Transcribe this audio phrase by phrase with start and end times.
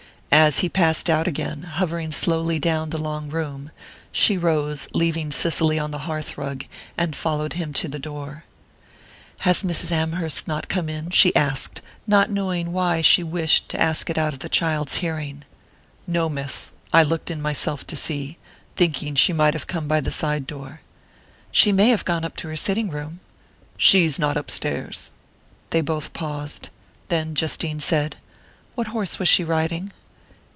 [0.33, 3.69] As he passed out again, hovering slowly down the long room,
[4.13, 6.63] she rose, leaving Cicely on the hearth rug,
[6.97, 8.45] and followed him to the door.
[9.39, 9.91] "Has Mrs.
[9.91, 14.31] Amherst not come in?" she asked, not knowing why she wished to ask it out
[14.31, 15.43] of the child's hearing.
[16.07, 16.71] "No, miss.
[16.93, 18.37] I looked in myself to see
[18.77, 20.79] thinking she might have come by the side door."
[21.51, 23.19] "She may have gone to her sitting room."
[23.75, 25.11] "She's not upstairs."
[25.71, 26.69] They both paused.
[27.09, 28.15] Then Justine said:
[28.75, 29.91] "What horse was she riding?"